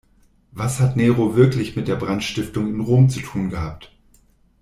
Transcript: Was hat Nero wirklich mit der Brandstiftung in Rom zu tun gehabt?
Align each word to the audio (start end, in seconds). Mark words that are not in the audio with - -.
Was 0.51 0.79
hat 0.79 0.95
Nero 0.97 1.35
wirklich 1.35 1.75
mit 1.75 1.87
der 1.87 1.95
Brandstiftung 1.95 2.67
in 2.73 2.79
Rom 2.79 3.07
zu 3.07 3.19
tun 3.19 3.51
gehabt? 3.51 3.91